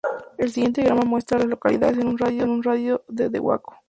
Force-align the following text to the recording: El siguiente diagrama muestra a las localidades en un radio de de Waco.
El 0.39 0.49
siguiente 0.51 0.81
diagrama 0.81 1.07
muestra 1.07 1.37
a 1.37 1.41
las 1.41 1.49
localidades 1.49 1.99
en 1.99 2.07
un 2.07 2.17
radio 2.63 3.03
de 3.07 3.29
de 3.29 3.39
Waco. 3.39 3.75